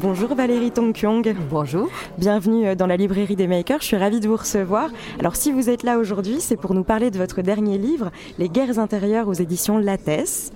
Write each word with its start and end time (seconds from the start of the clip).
Bonjour 0.00 0.34
Valérie 0.34 0.72
Tongkyong. 0.72 1.36
Bonjour. 1.48 1.88
Bienvenue 2.18 2.66
euh, 2.66 2.74
dans 2.74 2.88
la 2.88 2.96
librairie 2.96 3.36
des 3.36 3.46
makers. 3.46 3.80
Je 3.80 3.86
suis 3.86 3.96
ravie 3.96 4.18
de 4.18 4.26
vous 4.26 4.36
recevoir. 4.36 4.88
Alors 5.20 5.36
si 5.36 5.52
vous 5.52 5.70
êtes 5.70 5.84
là 5.84 5.98
aujourd'hui, 5.98 6.40
c'est 6.40 6.56
pour 6.56 6.74
nous 6.74 6.82
parler 6.82 7.12
de 7.12 7.18
votre 7.18 7.42
dernier 7.42 7.78
livre, 7.78 8.10
Les 8.40 8.48
guerres 8.48 8.80
intérieures 8.80 9.28
aux 9.28 9.34
éditions 9.34 9.78
Lattès. 9.78 10.52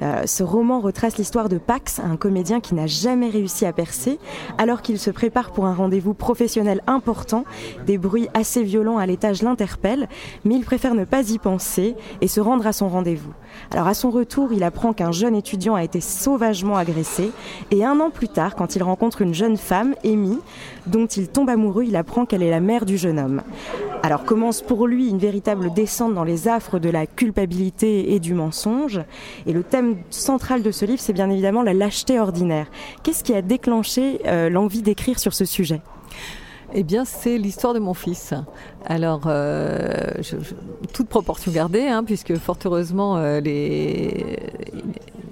Euh, 0.00 0.22
ce 0.26 0.42
roman 0.42 0.80
retrace 0.80 1.18
l'histoire 1.18 1.48
de 1.48 1.58
Pax, 1.58 2.00
un 2.00 2.16
comédien 2.16 2.60
qui 2.60 2.74
n'a 2.74 2.86
jamais 2.86 3.28
réussi 3.28 3.66
à 3.66 3.72
percer. 3.72 4.18
Alors 4.56 4.80
qu'il 4.80 4.98
se 4.98 5.10
prépare 5.10 5.50
pour 5.50 5.66
un 5.66 5.74
rendez-vous 5.74 6.14
professionnel 6.14 6.80
important, 6.86 7.44
des 7.86 7.98
bruits 7.98 8.28
assez 8.32 8.62
violents 8.62 8.98
à 8.98 9.06
l'étage 9.06 9.42
l'interpellent, 9.42 10.08
mais 10.44 10.54
il 10.54 10.64
préfère 10.64 10.94
ne 10.94 11.04
pas 11.04 11.30
y 11.30 11.38
penser 11.38 11.94
et 12.20 12.28
se 12.28 12.40
rendre 12.40 12.66
à 12.66 12.72
son 12.72 12.88
rendez-vous. 12.88 13.32
Alors 13.70 13.86
à 13.86 13.94
son 13.94 14.10
retour, 14.10 14.52
il 14.52 14.62
apprend 14.62 14.92
qu'un 14.92 15.12
jeune 15.12 15.34
étudiant 15.34 15.74
a 15.74 15.84
été 15.84 16.00
sauvagement 16.00 16.76
agressé 16.76 17.32
et 17.70 17.84
un 17.84 18.00
an 18.00 18.10
plus 18.10 18.28
tard, 18.28 18.54
quand 18.54 18.76
il 18.76 18.82
rencontre 18.88 19.22
une 19.22 19.34
jeune 19.34 19.56
femme, 19.56 19.94
Amy, 20.04 20.38
dont 20.86 21.06
il 21.06 21.28
tombe 21.28 21.48
amoureux, 21.48 21.84
il 21.84 21.94
apprend 21.94 22.26
qu'elle 22.26 22.42
est 22.42 22.50
la 22.50 22.60
mère 22.60 22.84
du 22.84 22.98
jeune 22.98 23.18
homme. 23.20 23.42
Alors 24.02 24.24
commence 24.24 24.62
pour 24.62 24.86
lui 24.86 25.08
une 25.08 25.18
véritable 25.18 25.72
descente 25.72 26.14
dans 26.14 26.24
les 26.24 26.48
affres 26.48 26.78
de 26.78 26.90
la 26.90 27.06
culpabilité 27.06 28.14
et 28.14 28.18
du 28.18 28.34
mensonge. 28.34 29.00
Et 29.46 29.52
le 29.52 29.62
thème 29.62 29.98
central 30.10 30.62
de 30.62 30.70
ce 30.70 30.84
livre, 30.84 31.00
c'est 31.00 31.12
bien 31.12 31.30
évidemment 31.30 31.62
la 31.62 31.74
lâcheté 31.74 32.18
ordinaire. 32.18 32.66
Qu'est-ce 33.02 33.22
qui 33.22 33.34
a 33.34 33.42
déclenché 33.42 34.20
euh, 34.26 34.50
l'envie 34.50 34.82
d'écrire 34.82 35.18
sur 35.18 35.34
ce 35.34 35.44
sujet? 35.44 35.80
Eh 36.74 36.82
bien, 36.82 37.06
c'est 37.06 37.38
l'histoire 37.38 37.72
de 37.72 37.78
mon 37.78 37.94
fils. 37.94 38.34
Alors, 38.84 39.22
euh, 39.26 40.12
toute 40.92 41.08
proportion 41.08 41.50
gardée, 41.50 41.86
hein, 41.88 42.04
puisque 42.04 42.36
fort 42.36 42.58
heureusement, 42.64 43.16
euh, 43.16 43.40
les... 43.40 44.38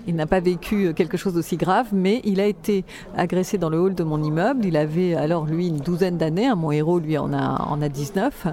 il 0.07 0.15
n'a 0.15 0.27
pas 0.27 0.41
vécu 0.41 0.95
quelque 0.95 1.17
chose 1.17 1.35
d'aussi 1.35 1.57
grave, 1.57 1.89
mais 1.93 2.21
il 2.25 2.41
a 2.41 2.47
été 2.47 2.85
agressé 3.17 3.59
dans 3.59 3.69
le 3.69 3.79
hall 3.79 3.95
de 3.95 4.05
mon 4.05 4.23
immeuble. 4.23 4.65
Il 4.65 4.77
avait 4.77 5.15
alors, 5.15 5.47
lui, 5.47 5.69
une 5.69 5.79
douzaine 5.79 6.17
d'années. 6.17 6.55
Mon 6.55 6.71
héros, 6.71 6.99
lui, 6.99 7.19
en 7.19 7.33
a, 7.33 7.63
en 7.69 7.83
a 7.83 7.89
19. 7.89 8.47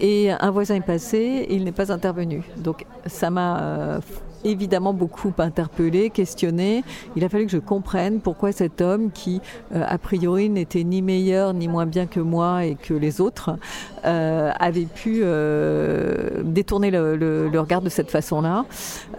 Et 0.00 0.30
un 0.30 0.50
voisin 0.50 0.76
est 0.76 0.80
passé, 0.80 1.46
il 1.50 1.64
n'est 1.64 1.72
pas 1.72 1.92
intervenu. 1.92 2.42
Donc, 2.58 2.86
ça 3.06 3.30
m'a... 3.30 4.00
Évidemment 4.44 4.92
beaucoup 4.92 5.32
interpellé, 5.38 6.10
questionné. 6.10 6.84
Il 7.16 7.24
a 7.24 7.28
fallu 7.28 7.46
que 7.46 7.52
je 7.52 7.58
comprenne 7.58 8.20
pourquoi 8.20 8.52
cet 8.52 8.80
homme 8.80 9.10
qui, 9.12 9.40
euh, 9.74 9.84
a 9.86 9.98
priori, 9.98 10.48
n'était 10.48 10.84
ni 10.84 11.00
meilleur 11.00 11.54
ni 11.54 11.68
moins 11.68 11.86
bien 11.86 12.06
que 12.06 12.20
moi 12.20 12.64
et 12.64 12.74
que 12.74 12.94
les 12.94 13.20
autres, 13.20 13.56
euh, 14.04 14.50
avait 14.58 14.86
pu 14.86 15.20
euh, 15.22 16.42
détourner 16.42 16.90
le, 16.90 17.50
regard 17.54 17.82
de 17.82 17.88
cette 17.88 18.10
façon-là. 18.10 18.64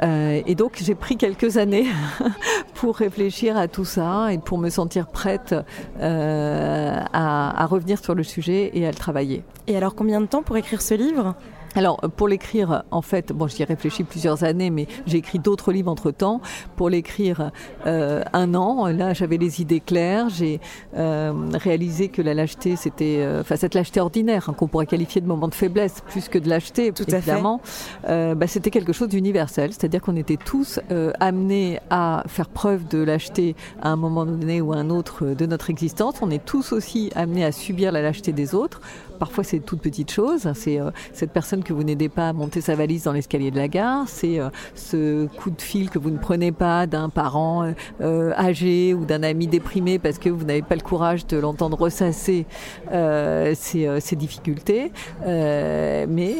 et 0.01 0.55
donc, 0.55 0.79
j'ai 0.81 0.95
pris 0.95 1.15
quelques 1.15 1.55
années 1.55 1.85
pour 2.73 2.97
réfléchir 2.97 3.55
à 3.55 3.69
tout 3.69 3.85
ça 3.85 4.33
et 4.33 4.37
pour 4.37 4.57
me 4.57 4.69
sentir 4.69 5.07
prête 5.07 5.55
à 6.01 7.65
revenir 7.67 8.03
sur 8.03 8.15
le 8.15 8.23
sujet 8.23 8.71
et 8.73 8.85
à 8.85 8.89
le 8.89 8.95
travailler. 8.95 9.43
Et 9.67 9.77
alors, 9.77 9.95
combien 9.95 10.19
de 10.19 10.25
temps 10.25 10.43
pour 10.43 10.57
écrire 10.57 10.81
ce 10.81 10.93
livre? 10.93 11.35
Alors, 11.75 11.97
pour 12.15 12.27
l'écrire, 12.27 12.83
en 12.91 13.01
fait, 13.01 13.31
bon, 13.31 13.47
j'y 13.47 13.63
ai 13.63 13.65
réfléchi 13.65 14.03
plusieurs 14.03 14.43
années, 14.43 14.69
mais 14.69 14.87
j'ai 15.07 15.17
écrit 15.17 15.39
d'autres 15.39 15.71
livres 15.71 15.91
entre-temps. 15.91 16.41
Pour 16.75 16.89
l'écrire, 16.89 17.51
euh, 17.87 18.23
un 18.33 18.53
an, 18.53 18.87
là, 18.87 19.13
j'avais 19.13 19.37
les 19.37 19.61
idées 19.61 19.79
claires. 19.79 20.29
J'ai 20.29 20.59
euh, 20.95 21.33
réalisé 21.53 22.09
que 22.09 22.21
la 22.21 22.33
lâcheté, 22.33 22.75
c'était, 22.75 23.17
euh, 23.19 23.41
enfin, 23.41 23.55
cette 23.55 23.73
lâcheté 23.73 23.99
ordinaire, 23.99 24.49
hein, 24.49 24.53
qu'on 24.53 24.67
pourrait 24.67 24.85
qualifier 24.85 25.21
de 25.21 25.27
moment 25.27 25.47
de 25.47 25.55
faiblesse, 25.55 26.01
plus 26.07 26.29
que 26.29 26.37
de 26.37 26.47
lâcheté, 26.47 26.91
Tout 26.91 27.09
évidemment, 27.09 27.61
euh, 28.07 28.35
bah, 28.35 28.47
c'était 28.47 28.69
quelque 28.69 28.93
chose 28.93 29.09
d'universel. 29.09 29.71
C'est-à-dire 29.73 30.01
qu'on 30.01 30.15
était 30.15 30.37
tous 30.37 30.79
euh, 30.91 31.11
amenés 31.19 31.79
à 31.89 32.23
faire 32.27 32.49
preuve 32.49 32.87
de 32.87 32.99
lâcheté 32.99 33.55
à 33.81 33.89
un 33.89 33.95
moment 33.95 34.25
donné 34.25 34.61
ou 34.61 34.73
à 34.73 34.77
un 34.77 34.89
autre 34.89 35.25
de 35.27 35.45
notre 35.45 35.69
existence. 35.69 36.15
On 36.21 36.29
est 36.29 36.43
tous 36.43 36.71
aussi 36.71 37.11
amenés 37.15 37.45
à 37.45 37.51
subir 37.51 37.91
la 37.91 38.01
lâcheté 38.01 38.31
des 38.31 38.53
autres. 38.53 38.81
Parfois, 39.19 39.43
c'est 39.43 39.59
toute 39.59 39.81
petite 39.81 40.11
chose. 40.11 40.51
C'est 40.53 40.79
cette 41.13 41.31
personne 41.31 41.62
que 41.63 41.73
vous 41.73 41.83
n'aidez 41.83 42.09
pas 42.09 42.29
à 42.29 42.33
monter 42.33 42.61
sa 42.61 42.75
valise 42.75 43.03
dans 43.03 43.13
l'escalier 43.13 43.51
de 43.51 43.57
la 43.57 43.67
gare, 43.67 44.03
c'est 44.07 44.39
euh, 44.39 44.49
ce 44.75 45.27
coup 45.27 45.49
de 45.49 45.61
fil 45.61 45.89
que 45.89 45.99
vous 45.99 46.09
ne 46.09 46.17
prenez 46.17 46.51
pas 46.51 46.87
d'un 46.87 47.09
parent 47.09 47.63
euh, 47.63 47.71
euh, 48.01 48.33
âgé 48.37 48.93
ou 48.93 49.05
d'un 49.05 49.23
ami 49.23 49.47
déprimé 49.47 49.99
parce 49.99 50.17
que 50.17 50.29
vous 50.29 50.45
n'avez 50.45 50.61
pas 50.61 50.75
le 50.75 50.81
courage 50.81 51.25
de 51.27 51.37
l'entendre 51.37 51.77
ressasser 51.77 52.45
ses, 52.91 54.15
difficultés. 54.15 54.91
mais 55.25 56.35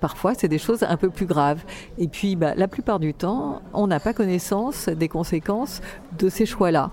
parfois, 0.00 0.34
c'est 0.34 0.48
des 0.48 0.58
choses 0.58 0.82
un 0.82 0.96
peu 0.96 1.10
plus 1.10 1.26
graves. 1.26 1.62
Et 1.98 2.08
puis, 2.08 2.36
bah, 2.36 2.54
la 2.56 2.68
plupart 2.68 2.98
du 2.98 3.14
temps, 3.14 3.62
on 3.72 3.86
n'a 3.86 4.00
pas 4.00 4.12
connaissance 4.12 4.88
des 4.88 5.08
conséquences 5.08 5.80
de 6.18 6.28
ces 6.28 6.46
choix-là. 6.46 6.90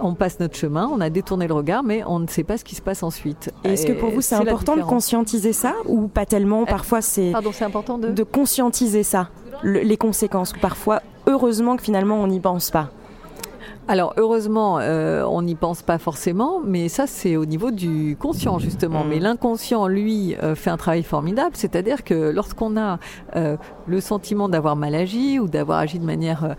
On 0.00 0.14
passe 0.14 0.40
notre 0.40 0.56
chemin, 0.56 0.88
on 0.92 1.00
a 1.00 1.10
détourné 1.10 1.46
le 1.46 1.54
regard, 1.54 1.82
mais 1.82 2.02
on 2.06 2.18
ne 2.18 2.26
sait 2.26 2.44
pas 2.44 2.58
ce 2.58 2.64
qui 2.64 2.74
se 2.74 2.82
passe 2.82 3.02
ensuite. 3.02 3.52
Est-ce 3.64 3.86
que 3.86 3.92
pour 3.92 4.10
vous, 4.10 4.20
c'est 4.20 4.34
important 4.34 4.76
de 4.76 4.82
conscientiser 4.82 5.52
ça 5.52 5.74
ou 5.86 6.08
pas 6.08 6.26
tellement? 6.26 6.64
Parfois, 6.64 7.00
c'est 7.00 7.17
c'est 7.52 7.64
important 7.64 7.98
de... 7.98 8.08
de 8.08 8.22
conscientiser 8.22 9.02
ça, 9.02 9.28
les 9.62 9.96
conséquences. 9.96 10.52
Parfois, 10.52 11.02
heureusement 11.26 11.76
que 11.76 11.82
finalement, 11.82 12.16
on 12.22 12.26
n'y 12.26 12.40
pense 12.40 12.70
pas. 12.70 12.90
Alors 13.90 14.12
heureusement, 14.18 14.80
euh, 14.80 15.24
on 15.24 15.40
n'y 15.40 15.54
pense 15.54 15.80
pas 15.80 15.96
forcément, 15.96 16.60
mais 16.62 16.90
ça 16.90 17.06
c'est 17.06 17.36
au 17.36 17.46
niveau 17.46 17.70
du 17.70 18.18
conscient 18.20 18.58
justement. 18.58 19.02
Mm. 19.02 19.08
Mais 19.08 19.18
l'inconscient, 19.18 19.88
lui, 19.88 20.36
euh, 20.42 20.54
fait 20.54 20.68
un 20.68 20.76
travail 20.76 21.02
formidable, 21.02 21.52
c'est-à-dire 21.54 22.04
que 22.04 22.30
lorsqu'on 22.30 22.76
a 22.76 22.98
euh, 23.34 23.56
le 23.86 24.00
sentiment 24.02 24.50
d'avoir 24.50 24.76
mal 24.76 24.94
agi 24.94 25.38
ou 25.38 25.48
d'avoir 25.48 25.78
agi 25.78 25.98
de 25.98 26.04
manière 26.04 26.54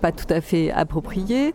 pas 0.00 0.10
tout 0.10 0.26
à 0.28 0.40
fait 0.40 0.72
appropriée, 0.72 1.54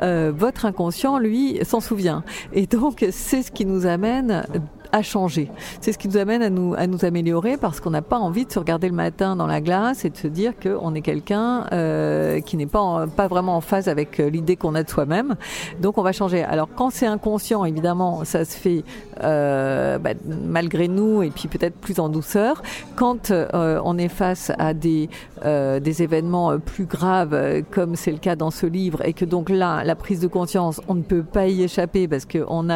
votre 0.00 0.66
inconscient, 0.66 1.18
lui, 1.18 1.58
s'en 1.64 1.80
souvient. 1.80 2.22
Et 2.52 2.66
donc 2.66 3.06
c'est 3.10 3.42
ce 3.42 3.50
qui 3.50 3.64
nous 3.64 3.86
amène 3.86 4.44
à 4.92 5.02
changer. 5.02 5.50
C'est 5.80 5.92
ce 5.92 5.98
qui 5.98 6.08
nous 6.08 6.16
amène 6.16 6.42
à 6.42 6.50
nous, 6.50 6.74
à 6.76 6.86
nous 6.86 7.04
améliorer 7.04 7.56
parce 7.56 7.80
qu'on 7.80 7.90
n'a 7.90 8.02
pas 8.02 8.18
envie 8.18 8.44
de 8.44 8.52
se 8.52 8.58
regarder 8.58 8.88
le 8.88 8.94
matin 8.94 9.36
dans 9.36 9.46
la 9.46 9.60
glace 9.60 10.04
et 10.04 10.10
de 10.10 10.16
se 10.16 10.26
dire 10.26 10.52
qu'on 10.60 10.94
est 10.94 11.00
quelqu'un 11.00 11.66
euh, 11.72 12.40
qui 12.40 12.56
n'est 12.56 12.66
pas, 12.66 13.06
pas 13.06 13.28
vraiment 13.28 13.56
en 13.56 13.60
phase 13.60 13.88
avec 13.88 14.20
euh, 14.20 14.30
l'idée 14.30 14.56
qu'on 14.56 14.74
a 14.74 14.82
de 14.82 14.88
soi-même. 14.88 15.36
Donc 15.80 15.98
on 15.98 16.02
va 16.02 16.12
changer. 16.12 16.42
Alors 16.42 16.68
quand 16.74 16.90
c'est 16.90 17.06
inconscient, 17.06 17.64
évidemment, 17.64 18.24
ça 18.24 18.44
se 18.44 18.56
fait 18.56 18.84
euh, 19.22 19.98
bah, 19.98 20.10
malgré 20.26 20.88
nous 20.88 21.22
et 21.22 21.30
puis 21.30 21.48
peut-être 21.48 21.76
plus 21.76 21.98
en 22.00 22.08
douceur. 22.08 22.62
Quand 22.96 23.32
on 23.52 23.98
est 23.98 24.08
face 24.08 24.52
à 24.58 24.74
des, 24.74 25.08
des 25.44 26.02
événements 26.02 26.58
plus 26.58 26.84
graves, 26.84 27.62
comme 27.70 27.96
c'est 27.96 28.12
le 28.12 28.18
cas 28.18 28.36
dans 28.36 28.50
ce 28.50 28.66
livre, 28.66 29.04
et 29.04 29.12
que 29.12 29.24
donc 29.24 29.48
là, 29.48 29.84
la 29.84 29.94
prise 29.94 30.20
de 30.20 30.26
conscience, 30.26 30.80
on 30.88 30.94
ne 30.94 31.02
peut 31.02 31.22
pas 31.22 31.46
y 31.46 31.62
échapper 31.62 32.08
parce 32.08 32.26
qu'on 32.26 32.68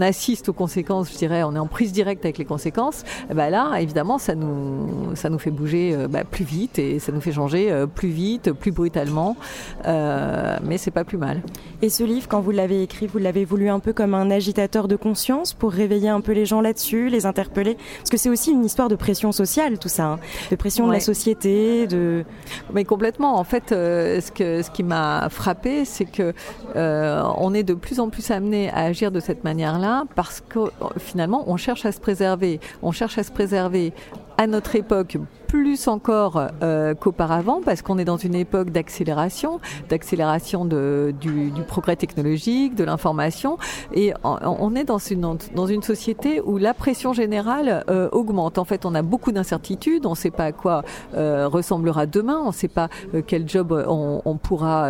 assiste 0.00 0.48
aux 0.48 0.52
conséquences 0.52 1.07
je 1.12 1.18
dirais, 1.18 1.42
on 1.42 1.54
est 1.54 1.58
en 1.58 1.66
prise 1.66 1.92
directe 1.92 2.24
avec 2.24 2.38
les 2.38 2.44
conséquences, 2.44 3.04
ben 3.34 3.50
là, 3.50 3.78
évidemment, 3.80 4.18
ça 4.18 4.34
nous, 4.34 5.14
ça 5.14 5.30
nous 5.30 5.38
fait 5.38 5.50
bouger 5.50 5.94
euh, 5.94 6.08
bah, 6.08 6.24
plus 6.24 6.44
vite 6.44 6.78
et 6.78 6.98
ça 6.98 7.12
nous 7.12 7.20
fait 7.20 7.32
changer 7.32 7.70
euh, 7.70 7.86
plus 7.86 8.08
vite, 8.08 8.52
plus 8.52 8.72
brutalement, 8.72 9.36
euh, 9.86 10.56
mais 10.62 10.78
c'est 10.78 10.90
pas 10.90 11.04
plus 11.04 11.18
mal. 11.18 11.42
Et 11.82 11.88
ce 11.88 12.04
livre, 12.04 12.28
quand 12.28 12.40
vous 12.40 12.50
l'avez 12.50 12.82
écrit, 12.82 13.06
vous 13.06 13.18
l'avez 13.18 13.44
voulu 13.44 13.68
un 13.68 13.80
peu 13.80 13.92
comme 13.92 14.14
un 14.14 14.30
agitateur 14.30 14.88
de 14.88 14.96
conscience 14.96 15.52
pour 15.52 15.72
réveiller 15.72 16.08
un 16.08 16.20
peu 16.20 16.32
les 16.32 16.46
gens 16.46 16.60
là-dessus, 16.60 17.08
les 17.08 17.26
interpeller, 17.26 17.76
parce 17.98 18.10
que 18.10 18.16
c'est 18.16 18.30
aussi 18.30 18.50
une 18.50 18.64
histoire 18.64 18.88
de 18.88 18.96
pression 18.96 19.32
sociale, 19.32 19.78
tout 19.78 19.88
ça, 19.88 20.04
hein. 20.04 20.18
de 20.50 20.56
pression 20.56 20.86
de 20.86 20.92
la 20.92 21.00
société, 21.00 21.86
de. 21.86 22.24
Mais 22.72 22.84
complètement. 22.84 23.38
En 23.38 23.44
fait, 23.44 23.68
ce 23.68 24.30
que 24.30 24.62
ce 24.62 24.70
qui 24.70 24.82
m'a 24.82 25.28
frappé, 25.30 25.84
c'est 25.84 26.04
que 26.04 26.32
on 26.74 27.54
est 27.54 27.62
de 27.62 27.74
plus 27.74 28.00
en 28.00 28.08
plus 28.08 28.30
amené 28.30 28.70
à 28.70 28.84
agir 28.84 29.10
de 29.10 29.20
cette 29.20 29.44
manière-là 29.44 30.04
parce 30.14 30.40
que 30.40 30.70
finalement, 30.98 31.44
on 31.46 31.56
cherche 31.56 31.84
à 31.86 31.92
se 31.92 32.00
préserver. 32.00 32.60
On 32.82 32.92
cherche 32.92 33.18
à 33.18 33.22
se 33.22 33.32
préserver 33.32 33.92
à 34.38 34.46
notre 34.46 34.76
époque 34.76 35.18
plus 35.48 35.88
encore 35.88 36.40
euh, 36.62 36.94
qu'auparavant 36.94 37.60
parce 37.64 37.82
qu'on 37.82 37.98
est 37.98 38.04
dans 38.04 38.18
une 38.18 38.34
époque 38.34 38.70
d'accélération, 38.70 39.60
d'accélération 39.88 40.64
du, 40.64 41.52
progrès 41.66 41.96
technologique, 41.96 42.74
de 42.74 42.84
l'information 42.84 43.58
et 43.94 44.12
on 44.22 44.74
est 44.76 44.84
dans 44.84 44.98
une, 44.98 45.82
société 45.82 46.40
où 46.40 46.58
la 46.58 46.74
pression 46.74 47.12
générale 47.12 47.84
euh, 47.88 48.08
augmente. 48.12 48.58
En 48.58 48.64
fait, 48.64 48.84
on 48.84 48.94
a 48.94 49.02
beaucoup 49.02 49.32
d'incertitudes, 49.32 50.06
on 50.06 50.10
ne 50.10 50.16
sait 50.16 50.30
pas 50.30 50.44
à 50.44 50.52
quoi 50.52 50.84
euh, 51.14 51.48
ressemblera 51.48 52.06
demain, 52.06 52.40
on 52.42 52.48
ne 52.48 52.52
sait 52.52 52.68
pas 52.68 52.88
quel 53.26 53.48
job 53.48 53.72
on 53.88 54.36
pourra 54.36 54.88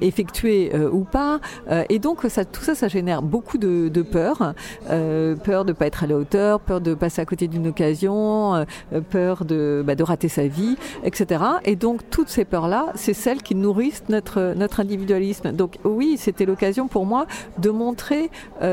effectué 0.00 0.72
ou 0.92 1.04
pas. 1.04 1.40
et 1.88 1.98
donc 1.98 2.22
tout 2.22 2.60
ça, 2.62 2.74
ça 2.74 2.88
génère 2.88 3.22
beaucoup 3.22 3.58
de, 3.58 4.02
peur, 4.02 4.54
peur 4.88 5.64
de 5.64 5.72
pas 5.72 5.86
être 5.86 6.04
à 6.04 6.06
la 6.06 6.16
hauteur, 6.16 6.60
peur 6.60 6.80
de 6.80 6.94
passer 6.94 7.20
à 7.22 7.24
côté 7.24 7.48
d'une 7.48 7.68
occasion, 7.68 8.66
peur 9.10 9.44
de, 9.44 9.82
bah, 9.86 9.94
de 9.94 10.02
rater 10.02 10.28
sa 10.28 10.46
vie, 10.46 10.76
etc. 11.04 11.42
Et 11.64 11.76
donc 11.76 12.08
toutes 12.10 12.28
ces 12.28 12.44
peurs-là, 12.44 12.86
c'est 12.94 13.14
celles 13.14 13.42
qui 13.42 13.54
nourrissent 13.54 14.04
notre 14.08 14.54
notre 14.56 14.80
individualisme. 14.80 15.52
Donc 15.52 15.78
oui, 15.84 16.16
c'était 16.18 16.46
l'occasion 16.46 16.88
pour 16.88 17.06
moi 17.06 17.26
de 17.58 17.70
montrer 17.70 18.30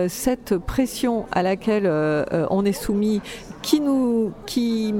cette 0.07 0.57
pression 0.57 1.25
à 1.31 1.43
laquelle 1.43 1.87
on 2.49 2.65
est 2.65 2.73
soumis, 2.73 3.21
qui 3.61 3.81
nous, 3.81 4.31
qui, 4.45 4.93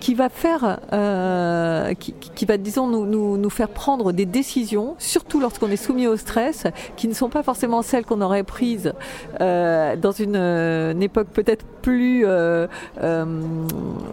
qui 0.00 0.14
va 0.14 0.28
faire, 0.28 0.78
euh, 0.92 1.92
qui, 1.94 2.44
va, 2.44 2.56
disons, 2.56 2.86
nous, 2.86 3.36
nous, 3.36 3.50
faire 3.50 3.68
prendre 3.68 4.12
des 4.12 4.26
décisions, 4.26 4.85
surtout 4.98 5.40
lorsqu'on 5.40 5.70
est 5.70 5.76
soumis 5.76 6.06
au 6.06 6.16
stress, 6.16 6.64
qui 6.96 7.08
ne 7.08 7.14
sont 7.14 7.28
pas 7.28 7.42
forcément 7.42 7.82
celles 7.82 8.04
qu'on 8.04 8.20
aurait 8.20 8.44
prises 8.44 8.92
euh, 9.40 9.96
dans 9.96 10.12
une, 10.12 10.36
une 10.36 11.02
époque 11.02 11.28
peut-être 11.32 11.64
plus 11.86 12.26
euh, 12.26 12.66
euh 13.02 13.24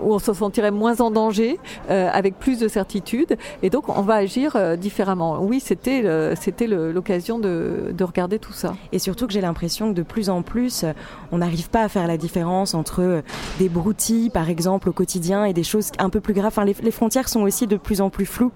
où 0.04 0.14
on 0.14 0.20
se 0.20 0.34
sentirait 0.34 0.70
moins 0.70 1.02
en 1.02 1.10
danger, 1.10 1.60
euh, 1.90 2.08
avec 2.12 2.38
plus 2.38 2.60
de 2.60 2.68
certitude, 2.68 3.36
et 3.64 3.70
donc 3.70 3.90
on 3.90 4.02
va 4.02 4.16
agir 4.16 4.56
euh, 4.56 4.76
différemment. 4.76 5.40
Oui, 5.42 5.60
c'était 5.60 6.04
c'était 6.36 6.68
l'occasion 6.68 7.40
de, 7.40 7.92
de 7.92 8.04
regarder 8.04 8.38
tout 8.38 8.54
ça. 8.54 8.76
Et 8.92 9.00
surtout 9.00 9.26
que 9.28 9.34
j'ai 9.34 9.42
l'impression 9.42 9.92
que 9.92 9.98
de 9.98 10.04
plus 10.04 10.30
en 10.30 10.42
plus, 10.42 10.86
on 11.32 11.40
n'arrive 11.40 11.70
pas 11.70 11.84
à 11.84 11.90
faire 11.90 12.06
la 12.06 12.18
différence 12.18 12.74
entre 12.74 13.24
des 13.60 13.70
broutilles, 13.70 14.30
par 14.30 14.50
exemple, 14.50 14.90
au 14.90 14.94
quotidien, 14.94 15.46
et 15.46 15.54
des 15.54 15.64
choses 15.64 15.92
un 15.98 16.10
peu 16.10 16.20
plus 16.20 16.34
graves. 16.34 16.48
Enfin, 16.48 16.66
les, 16.66 16.76
les 16.82 16.92
frontières 16.92 17.30
sont 17.30 17.42
aussi 17.42 17.66
de 17.66 17.78
plus 17.78 18.02
en 18.02 18.10
plus 18.10 18.26
floues. 18.26 18.52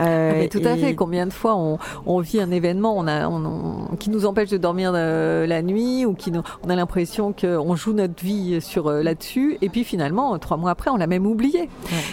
Euh, 0.00 0.42
ah, 0.44 0.48
tout 0.48 0.62
à 0.64 0.76
fait. 0.76 0.94
Combien 0.94 1.26
de 1.26 1.32
fois 1.32 1.49
on, 1.54 1.78
on 2.06 2.20
vit 2.20 2.40
un 2.40 2.50
événement 2.50 2.96
on 2.96 3.06
a, 3.06 3.28
on, 3.28 3.96
qui 3.98 4.10
nous 4.10 4.26
empêche 4.26 4.50
de 4.50 4.56
dormir 4.56 4.92
euh, 4.94 5.46
la 5.46 5.62
nuit 5.62 6.06
ou 6.06 6.14
qui 6.14 6.30
nous, 6.30 6.42
on 6.64 6.70
a 6.70 6.76
l'impression 6.76 7.32
qu'on 7.32 7.76
joue 7.76 7.92
notre 7.92 8.22
vie 8.22 8.60
sur 8.60 8.88
euh, 8.88 9.02
là-dessus 9.02 9.58
et 9.60 9.68
puis 9.68 9.84
finalement 9.84 10.38
trois 10.38 10.56
mois 10.56 10.70
après 10.70 10.90
on 10.90 10.96
l'a 10.96 11.06
même 11.06 11.26
oublié. 11.26 11.68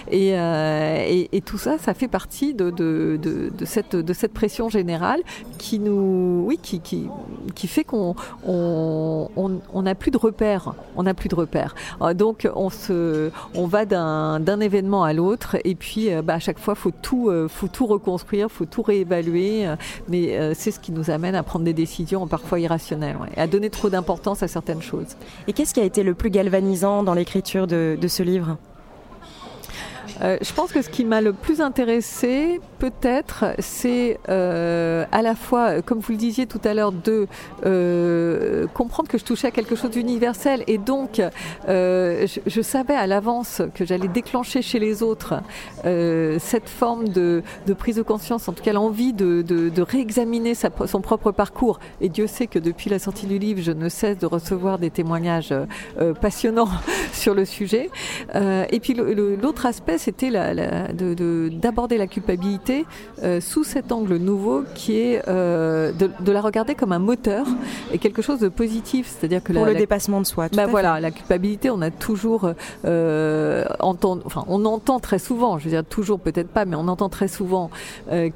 Ouais. 0.10 0.12
Et, 0.12 0.30
et, 0.32 1.38
et, 1.38 1.42
tout 1.42 1.58
ça, 1.58 1.78
ça 1.78 1.94
fait 1.94 2.08
partie 2.08 2.54
de, 2.54 2.70
de, 2.70 3.18
de, 3.22 3.52
de, 3.58 3.66
cette, 3.66 3.96
de 3.96 4.14
cette 4.14 4.34
pression 4.34 4.70
générale 4.70 5.22
qui 5.58 5.80
nous, 5.80 6.44
oui, 6.46 6.60
qui, 6.62 6.80
qui, 6.80 7.08
qui 7.56 7.68
fait 7.68 7.84
qu'on 7.84 8.16
on, 8.46 9.30
on, 9.36 9.82
n'a 9.82 9.96
plus 9.96 10.12
de 10.12 10.18
repères. 10.18 10.74
On 10.96 11.04
n'a 11.04 11.14
plus 11.14 11.30
de 11.30 11.36
repères. 11.36 11.76
Donc 12.16 12.50
on 12.56 12.70
se, 12.70 13.32
on 13.56 13.68
va 13.68 13.86
d'un 13.86 14.60
événement 14.60 15.04
à 15.04 15.14
l'autre 15.14 15.58
et 15.64 15.76
puis 15.76 16.10
bah, 16.24 16.36
à 16.36 16.40
chaque 16.40 16.60
fois 16.60 16.76
faut 16.76 16.92
tout, 16.92 17.32
faut 17.50 17.68
tout 17.68 17.78
tout 17.78 17.86
reconstruire, 17.86 18.50
faut 18.50 18.66
tout 18.66 18.82
réévaluer, 18.82 19.27
euh, 19.36 19.76
mais 20.08 20.38
euh, 20.38 20.54
c'est 20.56 20.72
ce 20.72 20.80
qui 20.80 20.92
nous 20.92 21.10
amène 21.10 21.36
à 21.36 21.44
prendre 21.44 21.66
des 21.66 21.74
décisions 21.74 22.28
parfois 22.28 22.60
irrationnelles 22.60 23.18
ouais, 23.18 23.30
et 23.36 23.40
à 23.40 23.48
donner 23.48 23.70
trop 23.70 23.90
d'importance 23.90 24.44
à 24.44 24.48
certaines 24.48 24.82
choses. 24.82 25.16
Et 25.48 25.54
qu'est-ce 25.54 25.74
qui 25.74 25.80
a 25.80 25.84
été 25.86 26.04
le 26.04 26.14
plus 26.14 26.30
galvanisant 26.30 27.04
dans 27.04 27.14
l'écriture 27.14 27.68
de, 27.68 27.98
de 28.00 28.08
ce 28.08 28.24
livre? 28.24 28.58
Euh, 30.22 30.38
je 30.42 30.54
pense 30.54 30.72
que 30.72 30.82
ce 30.82 30.90
qui 30.90 31.06
m'a 31.06 31.22
le 31.22 31.34
plus 31.34 31.62
intéressé, 31.62 32.60
peut-être, 32.80 33.46
c'est 33.60 34.20
euh, 34.30 35.06
à 35.12 35.22
la 35.22 35.36
fois, 35.36 35.82
comme 35.82 36.00
vous 36.00 36.12
le 36.12 36.18
disiez 36.18 36.46
tout 36.46 36.62
à 36.64 36.74
l'heure, 36.74 36.92
de 36.92 37.28
euh, 37.66 38.68
comprendre 38.74 39.10
que 39.10 39.18
je 39.18 39.26
touchais 39.26 39.48
à 39.48 39.52
quelque 39.52 39.76
chose 39.76 39.92
d'universel 39.92 40.64
et 40.68 40.78
donc 40.78 41.22
euh, 41.68 42.28
je, 42.46 42.62
savais 42.62 42.96
à 42.96 43.08
l'avance 43.08 43.62
que 43.74 43.86
j'allais 43.86 44.08
déclencher 44.08 44.62
chez 44.62 44.80
les 44.80 45.04
autres 45.04 45.36
euh, 45.86 46.38
cette 46.40 46.70
forme 46.70 47.08
de, 47.08 47.44
de, 47.66 47.74
prise 47.74 47.96
de 47.96 48.02
conscience, 48.02 48.48
en 48.48 48.54
tout 48.54 48.64
cas 48.64 48.74
l'envie 48.74 49.14
de, 49.14 49.42
de, 49.42 49.70
de 49.70 49.82
réexaminer 49.82 50.54
sa, 50.54 50.70
son 50.86 51.02
propre 51.02 51.32
parcours. 51.32 51.80
Et 52.02 52.10
Dieu 52.10 52.28
sait 52.28 52.48
que 52.48 52.60
depuis 52.60 52.90
la 52.90 53.00
sortie 53.00 53.26
du 53.26 53.38
livre, 53.38 53.62
je 53.62 53.72
ne 53.72 53.90
cesse 53.90 54.18
de 54.18 54.26
recevoir 54.26 54.80
des 54.80 54.90
témoignages 54.90 55.52
euh, 55.52 56.14
passionnants 56.14 56.70
sur 57.14 57.34
le 57.34 57.46
sujet. 57.46 57.90
et 58.36 58.80
puis 58.80 58.94
l'autre 58.94 59.66
aspect, 59.66 59.98
c'était 59.98 60.30
d'aborder 60.32 61.96
de, 61.96 62.00
la 62.00 62.08
culpabilité 62.08 62.67
euh, 63.24 63.42
sous 63.42 63.64
cet 63.64 63.92
angle 63.92 64.18
nouveau 64.18 64.64
qui 64.76 65.00
est 65.00 65.24
euh, 65.28 65.92
de, 65.92 66.10
de, 66.20 66.32
la 66.32 66.42
regarder 66.42 66.76
comme 66.76 66.92
un 66.92 67.00
moteur 67.00 67.46
et 67.92 67.98
quelque 67.98 68.22
chose 68.22 68.40
de 68.40 68.50
positif, 68.50 69.08
c'est-à-dire 69.08 69.42
que 69.44 69.54
pour 69.54 69.62
la, 69.62 69.68
le 69.68 69.74
la, 69.74 69.80
dépassement 69.80 70.22
de 70.22 70.26
soi. 70.26 70.48
Bah 70.54 70.68
voilà, 70.68 70.96
fait. 70.96 71.02
la 71.02 71.12
culpabilité, 71.12 71.70
on 71.70 71.82
a 71.82 71.90
toujours 71.92 72.52
euh, 72.86 73.66
entend, 73.80 74.20
enfin 74.26 74.44
on 74.48 74.66
entend 74.66 75.00
très 75.00 75.20
souvent, 75.20 75.58
je 75.58 75.66
veux 75.66 75.72
dire 75.72 75.86
toujours 75.86 76.20
peut-être 76.20 76.50
pas, 76.50 76.66
mais 76.66 76.76
on 76.76 76.88
entend 76.88 77.10
très 77.10 77.28
souvent 77.28 77.70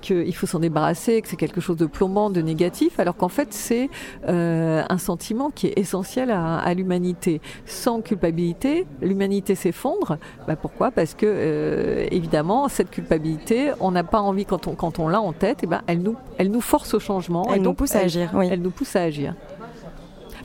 qu'il 0.02 0.36
faut 0.36 0.48
s'en 0.48 0.60
débarrasser, 0.60 1.22
que 1.22 1.28
c'est 1.28 1.36
quelque 1.36 1.62
chose 1.62 1.78
de 1.78 1.86
plombant, 1.86 2.30
de 2.30 2.42
négatif, 2.42 3.00
alors 3.00 3.16
qu'en 3.16 3.30
fait 3.30 3.54
c'est 3.54 3.90
un 4.28 4.98
sentiment 4.98 5.52
qui 5.54 5.68
est 5.68 5.78
essentiel 5.78 6.32
à, 6.32 6.58
à 6.58 6.74
l'humanité. 6.74 7.42
Sans 7.66 8.02
culpabilité, 8.02 8.86
l'humanité 9.02 9.56
s'effondre. 9.56 10.18
Bah 10.48 10.56
pourquoi? 10.56 10.92
Parce 10.92 11.14
que 11.14 12.08
évidemment, 12.12 12.68
cette 12.68 12.90
culpabilité, 12.90 13.72
on 13.80 13.92
n'a 13.92 14.04
pas 14.04 14.21
envie, 14.22 14.46
quand 14.46 14.68
on, 14.68 14.76
quand 14.76 15.00
on 15.00 15.08
l'a 15.08 15.22
en 15.22 15.34
tête, 15.34 15.64
et 15.64 15.66
eh 15.66 15.68
ben, 15.68 15.82
elle, 15.88 16.02
nous, 16.02 16.16
elle 16.38 16.52
nous 16.52 16.62
force 16.62 16.94
au 16.94 17.00
changement. 17.00 17.48
Elle 17.50 17.58
et 17.58 17.60
nous 17.60 17.74
pousse 17.74 17.96
à 17.96 18.00
elle, 18.00 18.06
agir. 18.06 18.32
Oui. 18.34 18.48
Elle 18.52 18.62
nous 18.62 18.72
pousse 18.72 18.96
à 18.96 19.04
agir. 19.04 19.34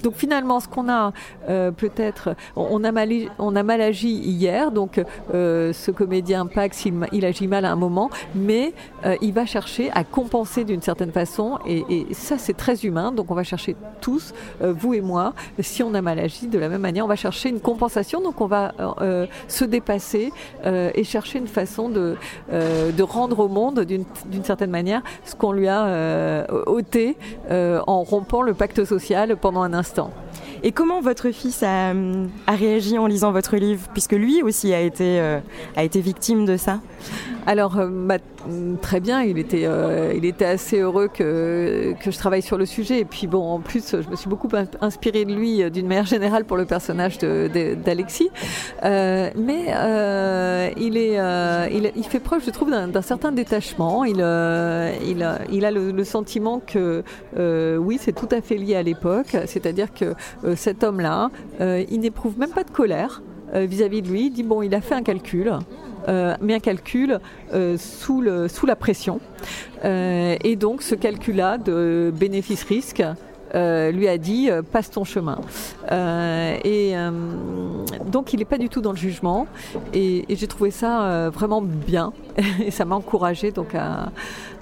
Donc 0.02 0.14
finalement, 0.14 0.60
ce 0.60 0.68
qu'on 0.68 0.88
a 0.88 1.12
euh, 1.48 1.70
peut-être, 1.70 2.34
on 2.54 2.82
a 2.84 2.92
mal, 2.92 3.10
on 3.38 3.56
a 3.56 3.62
mal 3.62 3.80
agi 3.80 4.08
hier. 4.08 4.70
Donc 4.70 5.02
euh, 5.34 5.72
ce 5.72 5.90
comédien 5.90 6.46
Pax, 6.46 6.86
il, 7.12 7.24
agit 7.24 7.46
mal 7.46 7.64
à 7.64 7.72
un 7.72 7.76
moment, 7.76 8.10
mais 8.34 8.72
euh, 9.04 9.16
il 9.20 9.32
va 9.32 9.46
chercher 9.46 9.90
à 9.92 10.04
compenser 10.04 10.64
d'une 10.64 10.82
certaine 10.82 11.12
façon. 11.12 11.58
Et, 11.66 11.84
ça, 12.12 12.38
c'est 12.38 12.56
très 12.56 12.84
humain. 12.84 13.12
Donc 13.12 13.30
on 13.30 13.34
va 13.34 13.44
chercher 13.44 13.76
tous, 14.00 14.34
vous 14.60 14.94
et 14.94 15.00
moi, 15.00 15.34
si 15.60 15.82
on 15.82 15.94
a 15.94 16.02
mal 16.02 16.18
agi, 16.18 16.46
de 16.46 16.58
la 16.58 16.68
même 16.68 16.80
manière, 16.80 17.04
on 17.04 17.08
va 17.08 17.16
chercher 17.16 17.48
une 17.48 17.60
compensation. 17.60 18.20
Donc 18.20 18.40
on 18.40 18.46
va 18.46 18.72
se 19.48 19.64
dépasser 19.64 20.32
et 20.64 21.04
chercher 21.04 21.38
une 21.38 21.46
façon 21.46 21.88
de, 21.88 22.16
de 22.50 23.02
rendre 23.02 23.40
au 23.40 23.48
monde, 23.48 23.80
d'une 23.80 24.44
certaine 24.44 24.70
manière, 24.70 25.02
ce 25.24 25.34
qu'on 25.34 25.52
lui 25.52 25.68
a 25.68 26.46
ôté 26.66 27.16
en 27.50 28.02
rompant 28.02 28.42
le 28.42 28.54
pacte 28.54 28.84
social 28.84 29.36
pendant 29.36 29.62
un 29.62 29.72
instant. 29.72 29.85
Et 30.62 30.72
comment 30.72 31.00
votre 31.00 31.30
fils 31.30 31.62
a, 31.62 31.92
réagi 32.48 32.98
en 32.98 33.06
lisant 33.06 33.32
votre 33.32 33.56
livre, 33.56 33.88
puisque 33.92 34.12
lui 34.12 34.42
aussi 34.42 34.72
a 34.74 34.80
été, 34.80 35.20
euh, 35.20 35.40
victime 35.94 36.44
de 36.44 36.56
ça? 36.56 36.80
Alors, 37.46 37.78
euh, 37.78 37.88
très 38.80 39.00
bien, 39.00 39.22
il 39.22 39.38
était, 39.38 39.64
euh, 39.64 40.12
il 40.16 40.24
était 40.24 40.44
assez 40.44 40.78
heureux 40.80 41.08
que, 41.08 41.94
que 42.02 42.10
je 42.10 42.18
travaille 42.18 42.42
sur 42.42 42.58
le 42.58 42.66
sujet. 42.66 43.00
Et 43.00 43.04
puis 43.04 43.26
bon, 43.26 43.42
en 43.42 43.60
plus, 43.60 43.96
je 44.00 44.08
me 44.08 44.16
suis 44.16 44.28
beaucoup 44.28 44.48
inspirée 44.80 45.24
de 45.24 45.34
lui 45.34 45.62
euh, 45.62 45.70
d'une 45.70 45.86
manière 45.86 46.06
générale 46.06 46.44
pour 46.44 46.56
le 46.56 46.64
personnage 46.64 47.18
d'Alexis. 47.18 48.30
Euh, 48.84 49.30
mais 49.36 49.66
il, 50.76 50.96
est, 50.96 51.18
il, 51.72 51.92
il, 51.96 52.04
fait 52.04 52.20
preuve, 52.20 52.42
je 52.44 52.50
trouve, 52.50 52.70
d'un 52.70 53.02
certain 53.02 53.32
détachement. 53.32 54.04
Il, 54.04 54.16
il, 54.16 55.38
il 55.52 55.64
a 55.64 55.70
le, 55.70 56.04
sentiment 56.04 56.60
que 56.60 57.02
oui, 57.36 57.98
c'est 58.00 58.12
tout 58.12 58.28
à 58.30 58.40
fait 58.40 58.56
lié 58.56 58.76
à 58.76 58.82
l'époque. 58.82 59.36
C'est-à-dire 59.46 59.92
que 59.92 60.14
cet 60.54 60.84
homme-là, 60.84 61.30
il 61.60 62.00
n'éprouve 62.00 62.38
même 62.38 62.50
pas 62.50 62.64
de 62.64 62.70
colère 62.70 63.22
vis-à-vis 63.54 64.00
-vis 64.00 64.02
de 64.02 64.08
lui. 64.08 64.26
Il 64.26 64.30
dit 64.30 64.42
bon, 64.42 64.62
il 64.62 64.74
a 64.74 64.80
fait 64.80 64.94
un 64.94 65.02
calcul 65.02 65.52
mais 66.06 66.54
un 66.54 66.60
calcul 66.60 67.20
euh, 67.52 67.76
sous, 67.78 68.20
la 68.20 68.76
pression. 68.76 69.20
Euh, 69.84 70.36
et 70.42 70.56
donc 70.56 70.82
ce 70.82 70.94
calcul-là 70.94 71.58
de 71.58 72.12
bénéfice-risque 72.14 73.02
euh, 73.54 73.92
lui 73.92 74.08
a 74.08 74.18
dit 74.18 74.50
euh, 74.50 74.62
passe 74.62 74.90
ton 74.90 75.04
chemin. 75.04 75.40
Euh, 75.92 76.56
et 76.64 76.94
donc 78.06 78.32
il 78.32 78.38
n'est 78.38 78.44
pas 78.44 78.58
du 78.58 78.68
tout 78.68 78.80
dans 78.80 78.90
le 78.90 78.96
jugement. 78.96 79.46
Et, 79.92 80.30
et 80.30 80.36
j'ai 80.36 80.46
trouvé 80.46 80.70
ça 80.70 81.30
vraiment 81.30 81.62
bien. 81.62 82.12
et 82.64 82.70
ça 82.70 82.84
m'a 82.84 82.96
encouragé 82.96 83.52
donc 83.52 83.74
à, 83.74 84.10